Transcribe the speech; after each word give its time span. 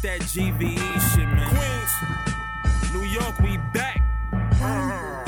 that 0.00 0.20
GVE 0.20 0.76
shit, 1.14 1.28
man. 1.28 1.48
Queens, 1.48 1.92
New 2.92 3.04
York, 3.08 3.38
we 3.40 3.56
back. 3.72 4.02
I 4.60 5.22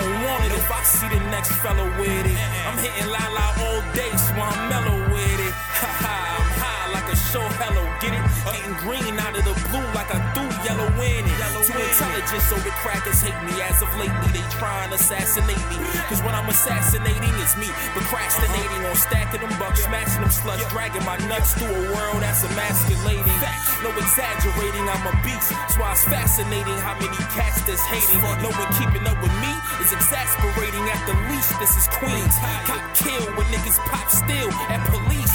don't 0.00 0.24
want 0.24 0.44
it 0.44 0.52
if 0.52 0.70
I 0.70 0.82
see 0.82 1.08
the 1.08 1.20
next 1.30 1.52
fellow 1.62 1.84
with 1.98 2.26
it. 2.26 2.38
I'm 2.66 2.78
hitting 2.78 3.10
la 3.10 3.24
la 3.36 3.46
all 3.64 3.82
day, 3.94 4.10
so 4.16 4.34
I'm 4.34 4.68
mellow 4.68 4.98
with 5.12 5.40
it. 5.46 5.54
Ha 5.80 5.90
ha, 6.00 6.14
I'm 6.38 6.50
high 6.58 6.92
like 6.92 7.08
a 7.12 7.16
show 7.16 7.44
hello, 7.60 7.84
get 8.00 8.14
it? 8.14 8.24
Getting 8.50 8.76
green 8.82 9.18
out 9.20 9.36
of 9.36 9.44
the 9.44 9.54
blue 9.68 9.86
like 9.94 10.10
I 10.14 10.18
threw 10.32 10.48
yellow 10.64 10.90
in 11.02 11.24
it. 11.28 11.69
Too 11.70 11.78
intelligent, 11.78 12.42
so 12.50 12.58
the 12.66 12.74
crackers 12.82 13.22
hate 13.22 13.38
me. 13.46 13.54
As 13.62 13.78
of 13.78 13.86
lately, 13.94 14.30
they 14.34 14.42
try 14.50 14.82
and 14.82 14.90
assassinate 14.90 15.62
me. 15.70 15.78
Cause 16.10 16.18
when 16.26 16.34
I'm 16.34 16.48
assassinating, 16.50 17.30
it's 17.38 17.54
me 17.54 17.70
procrastinating 17.94 18.82
on 18.90 18.96
stacking 18.98 19.38
them 19.38 19.54
bucks, 19.54 19.86
smashing 19.86 20.18
them 20.18 20.34
sluts, 20.34 20.66
dragging 20.74 21.04
my 21.06 21.14
nuts 21.30 21.54
through 21.54 21.70
a 21.70 21.84
world 21.94 22.26
that's 22.26 22.42
emasculating. 22.42 23.38
No 23.86 23.94
exaggerating, 23.94 24.82
I'm 24.82 25.04
a 25.06 25.14
beast. 25.22 25.54
So 25.70 25.78
it's 25.86 26.02
fascinating 26.10 26.74
how 26.82 26.98
many 26.98 27.14
cats 27.30 27.62
that's 27.62 27.86
hating. 27.86 28.18
No 28.42 28.50
one 28.50 28.70
keeping 28.74 29.06
up 29.06 29.22
with 29.22 29.34
me 29.38 29.52
is 29.78 29.94
exasperating 29.94 30.90
at 30.90 30.98
the 31.06 31.14
least. 31.30 31.54
This 31.62 31.78
is 31.78 31.86
Queens. 32.02 32.34
Cop 32.66 32.82
kill 32.98 33.30
when 33.38 33.46
niggas 33.54 33.78
pop 33.86 34.10
still 34.10 34.50
at 34.74 34.82
police. 34.90 35.30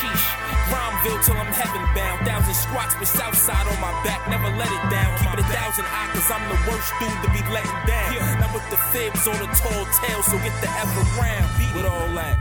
Sheesh. 0.00 0.26
Grimeville 0.70 1.20
till 1.20 1.36
I'm 1.36 1.52
heaven 1.52 1.82
bound. 1.94 2.24
Thousand 2.24 2.54
squats 2.54 2.96
with 2.98 3.08
Southside 3.08 3.66
on 3.68 3.78
my 3.84 3.92
back. 4.00 4.24
Never 4.32 4.48
let 4.56 4.70
it 4.70 4.84
down. 4.88 5.12
Keep 5.20 5.34
it 5.34 5.40
a 5.44 5.48
thousand 5.52 5.73
eye, 5.82 6.06
cause 6.14 6.30
I'm 6.30 6.46
the 6.46 6.54
worst 6.70 6.94
dude 7.02 7.10
to 7.26 7.30
be 7.34 7.42
letting 7.50 7.80
down. 7.90 8.14
Now 8.38 8.54
with 8.54 8.62
the 8.70 8.78
fibs 8.94 9.26
on 9.26 9.34
a 9.34 9.50
tall 9.58 9.84
tail, 9.98 10.22
so 10.22 10.38
get 10.38 10.54
the 10.62 10.70
F 10.70 10.94
around. 11.18 11.50
With 11.74 11.86
all 11.90 12.14
that. 12.14 12.38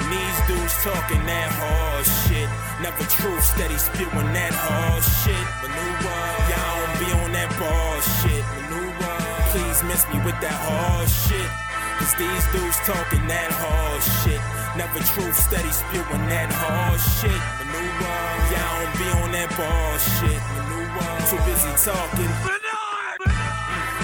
And 0.00 0.06
these 0.08 0.38
dudes 0.48 0.74
talking 0.80 1.20
that 1.28 1.50
hard 1.52 2.06
shit. 2.24 2.48
Never 2.80 3.04
truth, 3.12 3.44
steady 3.44 3.76
spewing 3.76 4.32
that 4.32 4.54
hard 4.56 5.04
shit. 5.20 5.44
Manure, 5.60 6.32
y'all 6.48 6.80
don't 6.80 6.96
be 6.96 7.08
on 7.20 7.30
that 7.36 7.50
bullshit. 7.60 8.44
Manure, 8.56 9.20
please 9.52 9.84
miss 9.84 10.08
me 10.08 10.16
with 10.24 10.40
that 10.40 10.56
hard 10.56 11.08
shit. 11.08 11.69
Cause 12.00 12.16
these 12.16 12.46
dudes 12.48 12.80
talking 12.88 13.20
that 13.28 13.52
hard 13.52 14.00
shit. 14.24 14.40
Never 14.72 15.04
truth, 15.12 15.36
steady 15.36 15.68
spewing 15.68 16.24
that 16.32 16.48
hard 16.48 16.96
shit. 16.96 17.40
Manure, 17.68 18.32
y'all 18.48 18.80
don't 18.80 18.96
be 18.96 19.08
on 19.20 19.28
that 19.36 19.52
bullshit. 19.52 20.40
Manure, 20.56 21.20
too 21.28 21.36
busy 21.44 21.68
talking. 21.76 22.32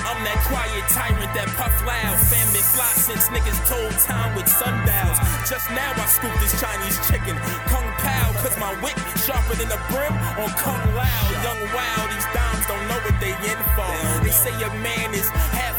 I'm 0.05 0.21
that 0.29 0.41
quiet 0.45 0.85
tyrant 0.93 1.33
that 1.33 1.49
puff 1.57 1.73
loud. 1.89 2.21
Fam 2.29 2.45
been 2.53 2.69
fly 2.77 2.93
since 3.01 3.33
niggas 3.33 3.65
told 3.65 3.97
time 4.05 4.37
with 4.37 4.45
sundials. 4.45 5.17
Just 5.49 5.73
now 5.73 5.97
I 5.97 6.05
scooped 6.05 6.37
this 6.37 6.53
Chinese 6.61 7.01
chicken, 7.09 7.41
Kung 7.73 7.89
Pao, 8.05 8.29
cause 8.45 8.61
my 8.61 8.77
wit 8.85 8.97
sharper 9.25 9.57
than 9.57 9.73
the 9.73 9.81
brim 9.89 10.13
on 10.37 10.53
Kung 10.61 10.85
Lao. 10.93 11.25
Young 11.41 11.65
Wow, 11.73 12.13
these 12.13 12.29
dimes 12.33 12.65
don't 12.69 12.85
know 12.93 13.01
what 13.09 13.17
they 13.25 13.33
in 13.33 13.61
for. 13.73 13.93
They 14.21 14.31
say 14.33 14.53
a 14.61 14.71
man 14.85 15.13
is 15.17 15.29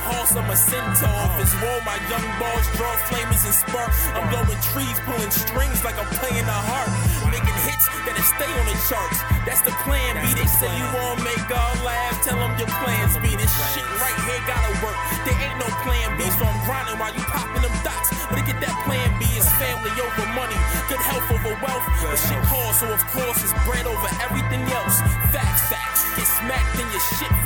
horse, 0.08 0.33
I'm 0.36 0.50
a 0.50 0.55
centaur. 0.55 1.22
If 1.36 1.44
it's 1.44 1.55
war, 1.59 1.77
my 1.83 2.00
young 2.08 2.27
boys 2.39 2.67
draw 2.80 2.91
flamers 3.11 3.44
and 3.44 3.55
spark. 3.55 3.91
I'm 4.16 4.25
blowing 4.31 4.61
trees, 4.72 4.97
pulling 5.03 5.31
strings 5.31 5.83
like 5.83 6.00
I'm 6.00 6.09
playing 6.19 6.47
a 6.47 6.59
harp. 6.72 6.91
Making 7.27 7.58
hits 7.67 7.86
that'll 8.08 8.23
stay 8.23 8.47
on 8.47 8.66
the 8.66 8.78
charts. 8.88 9.19
That's 9.44 9.63
the 9.67 9.75
plan 9.83 10.16
B. 10.23 10.31
They 10.35 10.47
say 10.47 10.72
you 10.72 10.88
won't 10.95 11.19
make 11.23 11.39
God 11.52 11.75
laugh. 11.83 12.16
Tell 12.23 12.39
them 12.39 12.55
your 12.55 12.72
plans 12.80 13.19
B. 13.19 13.35
This 13.35 13.51
shit 13.75 13.88
right 14.00 14.19
here 14.28 14.41
gotta 14.47 14.73
work. 14.84 14.97
There 15.28 15.35
ain't 15.35 15.59
no 15.59 15.69
plan 15.84 16.16
B, 16.16 16.23
so 16.40 16.47
I'm 16.47 16.59
grinding 16.63 16.97
while 17.00 17.12
you 17.12 17.23
popping 17.28 17.63
them 17.63 17.75
dots. 17.84 18.09
But 18.31 18.40
to 18.40 18.44
get 18.47 18.59
that 18.63 18.75
plan 18.88 19.12
B 19.19 19.28
is 19.35 19.47
family 19.59 19.91
over 20.00 20.25
money, 20.35 20.59
good 20.88 21.03
health 21.03 21.28
over 21.31 21.53
wealth. 21.59 21.85
But 22.03 22.19
shit 22.19 22.41
costs, 22.47 22.79
so 22.79 22.88
of 22.91 23.03
course 23.12 23.40
it's 23.44 23.56
bread 23.67 23.88
over 23.88 24.09
everything 24.23 24.63
else. 24.72 25.00
Facts, 25.35 25.67
facts. 25.67 26.03
Get 26.16 26.28
smacked 26.28 26.75
in 26.79 26.88
your 26.91 27.03
shit 27.19 27.37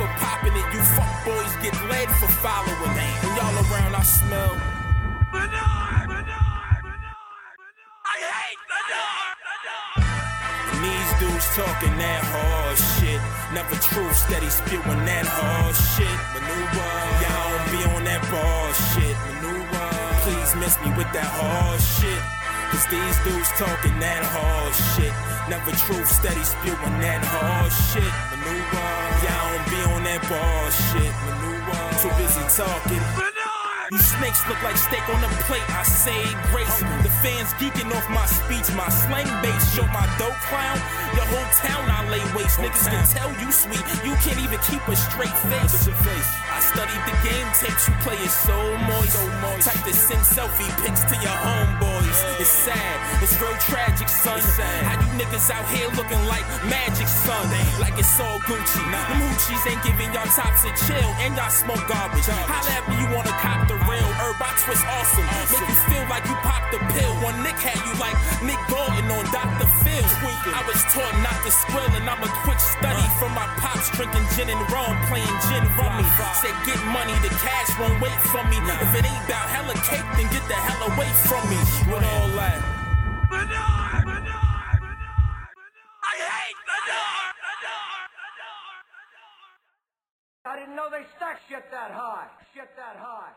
boys 1.88 2.14
for 2.20 2.28
following. 2.28 2.96
And 3.22 3.36
y'all 3.36 3.56
around, 3.64 3.94
I 3.94 4.02
smell. 4.02 4.56
And 10.70 10.84
these 10.84 11.12
dudes 11.20 11.46
talking 11.56 11.96
that 11.98 12.22
hard 12.24 12.78
shit. 12.78 13.20
Never 13.54 13.76
truth, 13.76 14.16
steady 14.16 14.48
spewing 14.50 15.04
that 15.04 15.26
hard 15.26 15.74
shit. 15.94 16.18
Manure, 16.34 16.72
y'all 17.22 17.50
don't 17.52 17.70
be 17.70 17.80
on 17.94 18.02
that 18.04 18.22
bullshit. 18.30 19.16
Manure, 19.26 19.92
please 20.24 20.52
miss 20.56 20.74
me 20.82 20.90
with 20.96 21.10
that 21.12 21.28
hard 21.28 21.80
shit. 21.80 22.22
Cause 22.72 22.86
these 22.88 23.18
dudes 23.20 23.50
talking 23.60 23.98
that 24.00 24.24
hard 24.24 24.72
shit. 24.96 25.12
Never 25.50 25.76
truth, 25.84 26.08
steady 26.08 26.42
spewing 26.42 26.98
that 27.04 27.20
hard 27.20 27.70
shit. 27.92 28.12
Manure, 28.32 28.64
y'all 29.20 29.52
don't 29.52 29.68
be 29.68 29.80
on 29.92 30.02
that 30.08 30.22
bullshit. 30.24 31.12
Manure, 31.28 31.71
too 32.02 32.10
busy 32.18 32.42
talking. 32.50 32.98
You 33.92 33.98
snakes 33.98 34.42
look 34.48 34.60
like 34.64 34.76
steak 34.76 35.06
on 35.06 35.22
a 35.22 35.30
plate. 35.46 35.62
I 35.70 35.84
say 35.84 36.18
grace. 36.50 36.80
The 37.06 37.12
fans 37.22 37.54
geeking 37.62 37.94
off 37.94 38.08
my 38.10 38.26
speech, 38.26 38.66
my 38.74 38.88
slang 38.88 39.30
base. 39.38 39.62
Show 39.74 39.86
my 39.94 40.02
dope 40.18 40.34
clown. 40.50 40.78
Your 41.14 41.28
whole 41.30 41.50
town 41.62 41.84
I 41.86 42.02
lay 42.10 42.24
waste. 42.34 42.58
Niggas 42.58 42.90
can 42.90 43.06
tell 43.06 43.30
you 43.38 43.52
sweet. 43.52 43.84
You 44.02 44.18
can't 44.18 44.40
even 44.42 44.58
keep 44.66 44.82
a 44.88 44.96
straight 44.96 45.36
face. 45.46 45.86
I 46.50 46.58
studied 47.42 47.52
the 47.52 47.66
tapes. 47.66 47.88
You 47.88 47.94
play 48.02 48.16
it 48.16 48.30
so 48.30 48.56
moist. 48.86 49.66
Type 49.66 49.84
to 49.84 49.94
send 49.94 50.22
selfie 50.22 50.68
pics 50.82 51.02
to 51.04 51.14
your 51.22 51.36
homeboys. 51.42 52.40
It's 52.40 52.50
sad. 52.50 53.22
It's 53.22 53.40
real 53.40 53.54
tragic, 53.58 54.08
son. 54.08 54.40
How 54.86 55.00
you 55.00 55.08
niggas 55.18 55.50
out 55.50 55.66
here 55.70 55.88
looking 55.94 56.22
like 56.26 56.44
magic, 56.66 57.08
son? 57.08 57.46
Like 57.80 57.98
it's 57.98 58.20
all 58.20 58.38
Gucci. 58.40 58.82
Them 58.90 59.20
hoochies 59.22 59.62
ain't 59.70 59.82
giving 59.82 60.12
y'all 60.12 60.26
tops 60.26 60.64
a 60.64 60.72
chill. 60.86 61.08
And 61.22 61.36
y'all 61.36 61.50
smoke 61.50 61.82
garbage. 61.88 62.26
Holla 62.26 62.72
at 62.74 62.84
me, 62.88 62.98
you 63.00 63.08
wanna 63.14 63.34
cop 63.42 63.68
the 63.68 63.74
real 63.86 64.10
herb. 64.20 64.36
I 64.42 64.50
twist 64.58 64.84
awesome. 64.86 65.26
Make 65.50 65.68
you 65.68 65.78
feel 65.90 66.04
like 66.10 66.24
you 66.26 66.36
popped 66.42 66.72
the 66.72 66.80
pill. 66.94 67.12
One 67.22 67.42
Nick 67.42 67.58
had 67.58 67.78
you 67.86 67.94
like 67.98 68.16
Nick 68.42 68.58
Gordon 68.66 69.10
on 69.10 69.24
Dr. 69.30 69.51
Phil. 69.92 70.08
I 70.56 70.64
was 70.64 70.80
taught 70.88 71.16
not 71.20 71.36
to 71.44 71.50
squill, 71.52 71.92
and 71.92 72.08
I'm 72.08 72.22
a 72.22 72.30
quick 72.44 72.60
study 72.60 73.04
from 73.20 73.36
my 73.36 73.44
pops 73.60 73.90
drinking 73.92 74.24
gin 74.32 74.48
and 74.48 74.62
rum, 74.72 74.96
playing 75.12 75.36
gin 75.48 75.64
rummy. 75.76 76.06
Said 76.40 76.56
get 76.64 76.80
money, 76.88 77.12
the 77.20 77.32
cash 77.44 77.70
won't 77.76 78.00
wait 78.00 78.16
for 78.32 78.42
me. 78.48 78.56
If 78.56 78.92
it 78.96 79.04
ain't 79.04 79.24
about 79.28 79.46
hella 79.52 79.74
cake, 79.84 80.06
then 80.16 80.28
get 80.32 80.44
the 80.48 80.56
hell 80.56 80.88
away 80.88 81.10
from 81.28 81.44
me. 81.50 81.58
With 81.92 82.04
all 82.04 82.28
that. 82.40 82.60
I 90.44 90.58
didn't 90.58 90.74
know 90.74 90.90
they 90.90 91.04
stack 91.16 91.40
shit 91.48 91.70
that 91.70 91.92
high. 91.92 92.28
Shit 92.52 92.68
that 92.76 92.96
high. 92.96 93.32